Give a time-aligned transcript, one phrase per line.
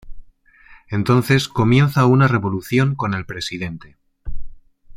[0.89, 3.97] Entonces comienza una revolución con el presidente.